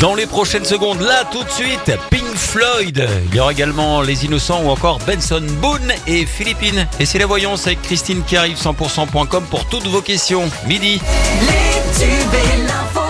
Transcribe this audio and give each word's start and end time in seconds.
Dans 0.00 0.14
les 0.14 0.26
prochaines 0.26 0.64
secondes, 0.64 1.00
là 1.00 1.24
tout 1.32 1.42
de 1.42 1.50
suite, 1.50 1.90
Pink 2.10 2.36
Floyd. 2.36 3.08
Il 3.26 3.34
y 3.34 3.40
aura 3.40 3.52
également 3.52 4.00
Les 4.00 4.24
Innocents 4.24 4.62
ou 4.64 4.70
encore 4.70 4.98
Benson 5.06 5.42
Boone 5.60 5.92
et 6.06 6.24
Philippines. 6.24 6.86
Et 7.00 7.06
c'est 7.06 7.18
la 7.18 7.26
voyance 7.26 7.66
avec 7.66 7.82
Christine 7.82 8.22
qui 8.24 8.36
arrive 8.36 8.56
100%.com 8.56 9.44
pour 9.50 9.64
toutes 9.66 9.86
vos 9.88 10.02
questions. 10.02 10.48
Midi. 10.66 11.00
Les 11.40 11.98
tubes 11.98 12.34
et 12.34 12.62
l'info 12.62 13.00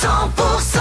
100% 0.00 0.77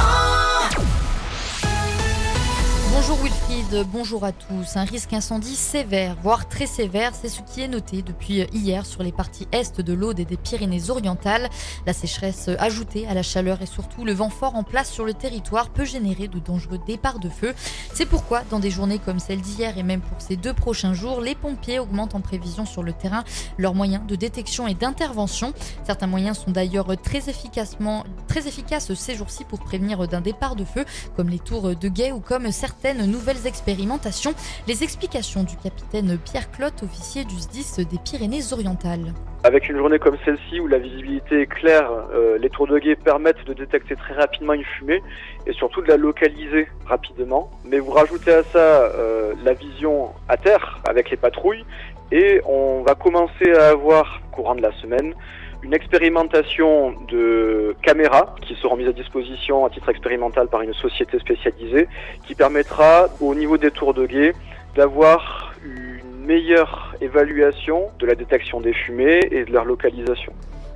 Bonjour 3.09 3.23
Wilfried, 3.23 3.87
bonjour 3.93 4.25
à 4.25 4.33
tous. 4.33 4.75
Un 4.75 4.83
risque 4.83 5.13
incendie 5.13 5.55
sévère, 5.55 6.17
voire 6.21 6.49
très 6.49 6.65
sévère, 6.65 7.13
c'est 7.15 7.29
ce 7.29 7.41
qui 7.41 7.61
est 7.61 7.69
noté 7.69 8.01
depuis 8.01 8.41
hier 8.51 8.85
sur 8.85 9.01
les 9.01 9.13
parties 9.13 9.47
est 9.53 9.79
de 9.79 9.93
l'Aude 9.93 10.19
et 10.19 10.25
des 10.25 10.35
Pyrénées-Orientales. 10.35 11.47
La 11.85 11.93
sécheresse 11.93 12.49
ajoutée 12.59 13.07
à 13.07 13.13
la 13.13 13.23
chaleur 13.23 13.61
et 13.61 13.65
surtout 13.65 14.03
le 14.03 14.11
vent 14.11 14.29
fort 14.29 14.55
en 14.55 14.63
place 14.63 14.91
sur 14.91 15.05
le 15.05 15.13
territoire 15.13 15.69
peut 15.69 15.85
générer 15.85 16.27
de 16.27 16.39
dangereux 16.39 16.79
départs 16.85 17.19
de 17.19 17.29
feu. 17.29 17.53
C'est 17.93 18.05
pourquoi 18.05 18.41
dans 18.49 18.59
des 18.59 18.71
journées 18.71 18.99
comme 18.99 19.19
celle 19.19 19.39
d'hier 19.39 19.77
et 19.77 19.83
même 19.83 20.01
pour 20.01 20.19
ces 20.21 20.35
deux 20.35 20.53
prochains 20.53 20.93
jours, 20.93 21.21
les 21.21 21.35
pompiers 21.35 21.79
augmentent 21.79 22.15
en 22.15 22.19
prévision 22.19 22.65
sur 22.65 22.83
le 22.83 22.91
terrain 22.91 23.23
leurs 23.57 23.73
moyens 23.73 24.05
de 24.05 24.17
détection 24.17 24.67
et 24.67 24.73
d'intervention. 24.73 25.53
Certains 25.85 26.07
moyens 26.07 26.39
sont 26.39 26.51
d'ailleurs 26.51 26.89
très 27.01 27.29
efficacement 27.29 28.03
très 28.27 28.49
efficaces 28.49 28.93
ces 28.95 29.15
jours-ci 29.15 29.45
pour 29.45 29.59
prévenir 29.59 30.09
d'un 30.09 30.19
départ 30.19 30.57
de 30.57 30.65
feu, 30.65 30.83
comme 31.15 31.29
les 31.29 31.39
tours 31.39 31.73
de 31.73 31.87
guet 31.87 32.11
ou 32.11 32.19
comme 32.19 32.51
certaines 32.51 32.96
nouvelles 33.05 33.45
expérimentations. 33.45 34.33
Les 34.67 34.83
explications 34.83 35.43
du 35.43 35.55
capitaine 35.57 36.17
Pierre 36.17 36.51
Clotte, 36.51 36.83
officier 36.83 37.25
du 37.25 37.35
SDIS 37.35 37.85
des 37.85 37.97
Pyrénées-Orientales. 37.97 39.13
Avec 39.43 39.69
une 39.69 39.77
journée 39.77 39.99
comme 39.99 40.17
celle-ci 40.25 40.59
où 40.59 40.67
la 40.67 40.79
visibilité 40.79 41.41
est 41.41 41.45
claire, 41.45 41.89
euh, 42.13 42.37
les 42.37 42.49
tours 42.49 42.67
de 42.67 42.79
guet 42.79 42.95
permettent 42.95 43.45
de 43.45 43.53
détecter 43.53 43.95
très 43.95 44.15
rapidement 44.15 44.53
une 44.53 44.63
fumée 44.63 45.01
et 45.45 45.53
surtout 45.53 45.81
de 45.81 45.87
la 45.87 45.97
localiser 45.97 46.67
rapidement. 46.85 47.51
Mais 47.63 47.79
vous 47.79 47.91
rajoutez 47.91 48.33
à 48.33 48.43
ça 48.43 48.57
euh, 48.57 49.33
la 49.43 49.53
vision 49.53 50.09
à 50.27 50.37
terre 50.37 50.79
avec 50.87 51.11
les 51.11 51.17
patrouilles 51.17 51.65
et 52.11 52.41
on 52.45 52.83
va 52.83 52.95
commencer 52.95 53.51
à 53.53 53.69
avoir, 53.69 54.21
courant 54.31 54.55
de 54.55 54.61
la 54.61 54.71
semaine, 54.81 55.13
une 55.63 55.73
expérimentation 55.73 56.93
de 57.09 57.75
caméras 57.81 58.35
qui 58.41 58.55
seront 58.55 58.75
mises 58.75 58.87
à 58.87 58.93
disposition 58.93 59.65
à 59.65 59.69
titre 59.69 59.89
expérimental 59.89 60.47
par 60.47 60.61
une 60.61 60.73
société 60.73 61.19
spécialisée 61.19 61.87
qui 62.25 62.35
permettra 62.35 63.07
au 63.19 63.33
niveau 63.35 63.57
des 63.57 63.71
tours 63.71 63.93
de 63.93 64.05
guet 64.05 64.33
d'avoir 64.75 65.53
une 65.63 66.25
meilleure 66.25 66.95
évaluation 67.01 67.89
de 67.99 68.05
la 68.05 68.15
détection 68.15 68.61
des 68.61 68.73
fumées 68.73 69.21
et 69.31 69.45
de 69.45 69.51
leur 69.51 69.65
localisation. 69.65 70.33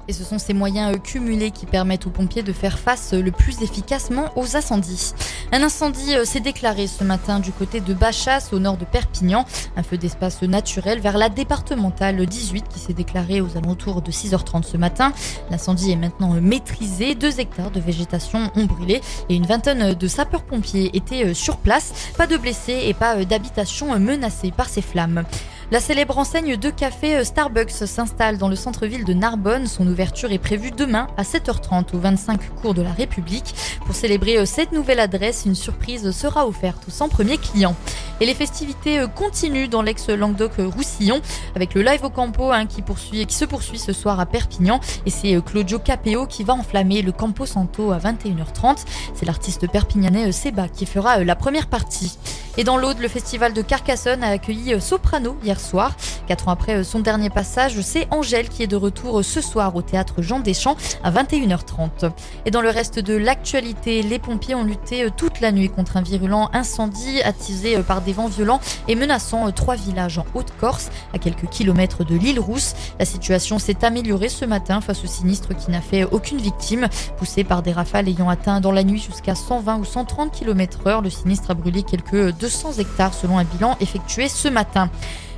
Et 0.08 0.14
ce 0.14 0.24
sont 0.24 0.40
ces 0.40 0.54
moyens 0.54 0.96
euh, 0.96 0.98
cumulés 0.98 1.52
qui 1.52 1.66
permettent 1.66 2.08
aux 2.08 2.12
pompiers 2.12 2.44
de 2.44 2.54
faire 2.54 2.80
face 2.80 3.14
euh, 3.14 3.22
le 3.22 3.32
plus 3.32 3.62
efficacement 3.62 4.26
aux 4.36 4.56
incendies. 4.56 5.14
Un 5.52 5.62
incendie 5.62 6.16
euh, 6.16 6.26
s'est 6.26 6.40
déclaré 6.40 6.88
ce 6.88 7.04
matin 7.04 7.40
du 7.40 7.52
côté 7.52 7.82
de 7.82 7.94
Bachas, 7.94 8.50
au 8.52 8.60
nord 8.60 8.78
de 8.78 8.86
Perpignan. 8.86 9.46
Un 9.76 9.84
feu 9.84 9.98
d'espace 9.98 10.42
naturel 10.42 11.00
vers 11.00 11.18
la 11.18 11.30
départementale 11.30 12.26
18 12.26 12.66
qui 12.68 12.80
s'est 12.80 12.94
déclaré 12.94 13.42
aux 13.42 13.58
alentours 13.58 14.02
de 14.02 14.12
6h30 14.12 14.64
ce 14.64 14.78
matin. 14.78 15.14
L'incendie 15.50 15.92
est 15.92 15.98
maintenant 15.98 16.34
maîtrisé. 16.42 17.16
Deux 17.16 17.40
hectares 17.40 17.72
de 17.72 17.80
végétation 17.80 18.52
ont 18.56 18.66
brûlé 18.66 19.02
et 19.30 19.36
une 19.36 19.46
vingtaine 19.46 19.94
de 19.94 20.08
sapeurs-pompiers 20.08 20.96
étaient 20.96 21.34
sur 21.34 21.58
place. 21.58 22.12
Pas 22.18 22.28
de 22.28 22.38
blessés 22.38 22.82
et 22.86 22.94
pas 22.94 23.24
d'habitation 23.26 23.98
menacée 24.00 24.52
par 24.52 24.70
ces 24.70 24.82
flammes. 24.82 25.24
La 25.72 25.80
célèbre 25.80 26.18
enseigne 26.18 26.58
de 26.58 26.70
café 26.70 27.24
Starbucks 27.24 27.72
s'installe 27.72 28.38
dans 28.38 28.50
le 28.50 28.58
centre-ville 28.58 29.06
de 29.06 29.14
Narbonne. 29.14 29.68
Son 29.68 29.88
ouverture 29.88 30.34
est 30.34 30.38
prévue 30.38 30.72
demain 30.72 31.08
à 31.16 31.24
7h30 31.24 31.96
au 31.96 31.98
25 31.98 32.56
cours 32.56 32.74
de 32.74 32.82
la 32.82 32.92
République. 32.92 33.56
Pour 33.86 33.96
célébrer 33.96 34.46
cette 34.46 34.74
nouvelle 34.74 35.00
adresse, 35.00 35.44
une 35.46 35.56
surprise 35.56 36.12
sera 36.12 36.46
offerte 36.46 36.84
aux 36.90 36.92
100 36.92 37.08
premiers 37.08 37.38
clients. 37.38 37.78
Et 38.20 38.26
les 38.26 38.34
festivités 38.34 39.04
continuent 39.16 39.70
dans 39.70 39.82
l'ex-Languedoc-Roussillon 39.82 41.22
avec 41.56 41.74
le 41.74 41.82
live 41.82 42.04
au 42.04 42.10
Campo 42.10 42.52
hein, 42.52 42.66
qui, 42.66 42.84
se 43.30 43.46
poursuit 43.46 43.80
ce 43.80 43.94
soir 43.94 44.20
à 44.20 44.26
Perpignan. 44.26 44.80
Et 45.06 45.10
c'est 45.10 45.40
Claudio 45.44 45.80
Capeo 45.80 46.26
qui 46.28 46.44
va 46.44 46.54
enflammer 46.54 47.02
le 47.02 47.12
Campo 47.12 47.46
Santo 47.46 47.92
à 47.92 47.98
21h30. 47.98 48.86
C'est 49.16 49.26
l'artiste 49.26 49.70
perpignanais 49.72 50.32
Seba 50.32 50.68
qui 50.68 50.86
fera 50.86 51.24
la 51.24 51.36
première 51.36 51.68
partie. 51.68 52.18
Et 52.58 52.64
dans 52.66 52.76
l'Aude, 52.78 53.00
le 53.00 53.08
festival 53.08 53.54
de 53.54 53.62
Carcassonne 53.62 54.24
a 54.24 54.28
accueilli 54.28 54.80
Soprano 54.82 55.38
hier 55.44 55.60
soir. 55.60 55.96
Quatre 56.28 56.50
ans 56.50 56.52
après 56.52 56.84
son 56.84 57.00
dernier 57.00 57.30
passage, 57.30 57.80
c'est 57.82 58.08
Angèle 58.12 58.50
qui 58.50 58.64
est 58.64 58.68
de 58.68 58.76
retour 58.76 59.24
ce 59.24 59.40
soir 59.40 59.76
au 59.76 59.82
théâtre 59.82 60.22
Jean 60.22 60.40
Deschamps 60.40 60.76
à 61.04 61.12
21h30. 61.12 62.12
Et 62.46 62.52
dans 62.52 62.62
le 62.62 62.70
reste 62.70 63.00
de 63.00 63.16
l'actualité, 63.16 64.04
les 64.04 64.20
pompiers 64.20 64.56
ont 64.56 64.64
lutté 64.64 65.08
toute 65.16 65.40
la 65.40 65.52
nuit 65.52 65.70
contre 65.70 65.96
un 65.96 66.02
virulent 66.02 66.50
incendie 66.54 67.22
attisé 67.22 67.78
par 67.84 68.02
des 68.02 68.11
vents 68.14 68.28
violents 68.28 68.60
et 68.88 68.96
menaçant 68.96 69.52
trois 69.52 69.76
villages 69.76 70.18
en 70.18 70.26
Haute-Corse, 70.34 70.90
à 71.14 71.20
quelques 71.20 71.50
kilomètres 71.50 72.04
de 72.04 72.16
l'île 72.16 72.40
Rousse. 72.40 72.74
La 73.00 73.06
situation 73.06 73.60
s'est 73.60 73.84
améliorée 73.84 74.30
ce 74.30 74.46
matin 74.46 74.82
face 74.82 75.04
au 75.04 75.08
sinistre 75.08 75.56
qui 75.56 75.72
n'a 75.72 75.82
fait 75.82 76.04
aucune 76.04 76.40
victime. 76.40 76.88
Poussé 77.18 77.44
par 77.44 77.62
des 77.62 77.72
rafales 77.72 78.08
ayant 78.08 78.30
atteint 78.30 78.62
dans 78.62 78.72
la 78.72 78.84
nuit 78.84 79.00
jusqu'à 79.00 79.36
120 79.36 79.78
ou 79.78 79.86
130 79.86 80.32
km 80.32 80.88
heure, 80.88 81.02
le 81.02 81.10
sinistre 81.10 81.52
a 81.52 81.54
brûlé 81.54 81.84
quelques 81.84 82.32
200 82.38 82.74
hectares 82.80 83.14
selon 83.14 83.38
un 83.38 83.44
bilan 83.44 83.78
effectué 83.80 84.28
ce 84.28 84.48
matin. 84.48 84.90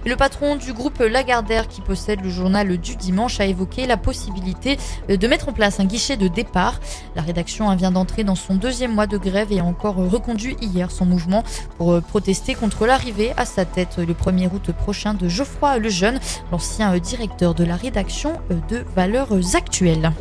Le 0.06 0.18
patron 0.18 0.58
du 0.58 0.74
groupe 0.74 1.00
Lagardère, 1.00 1.70
qui 1.70 1.80
possède 1.80 2.22
le 2.22 2.30
journal 2.30 2.78
du 2.78 2.98
dimanche, 2.98 3.40
a 3.40 3.46
évoqué 3.46 3.88
la 3.88 3.96
possibilité 3.96 4.78
de 5.08 5.28
mettre 5.28 5.48
en 5.48 5.54
place 5.54 5.80
un 5.80 5.86
guichet 5.86 6.18
de 6.18 6.28
départ. 6.28 6.82
La 7.16 7.22
rédaction 7.22 7.74
vient 7.76 7.92
d'entrer 7.92 8.26
dans 8.26 8.36
son 8.36 8.56
deuxième 8.56 8.94
mois 8.94 9.08
de 9.08 9.18
grève 9.18 9.54
et 9.54 9.62
a 9.62 9.64
encore 9.64 9.96
reconduit 9.96 10.58
hier 10.60 10.92
son 10.92 11.06
mouvement 11.06 11.44
pour 11.78 12.02
protester 12.02 12.54
contre 12.54 12.86
l'arrivée 12.86 13.32
à 13.38 13.46
sa 13.46 13.64
tête 13.64 13.98
le 13.98 14.14
1er 14.14 14.50
août 14.54 14.72
prochain 14.74 15.14
de 15.14 15.30
Geoffroy 15.30 15.80
Lejeune, 15.80 16.20
l'ancien 16.52 16.98
directeur 16.98 17.56
de 17.56 17.64
la 17.64 17.78
rédaction 17.78 18.34
de 18.70 18.84
Valeurs 18.96 19.32
Actuelles. 19.56 20.12